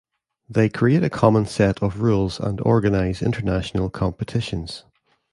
[0.49, 4.83] They create a common set of rules and organise international competitions.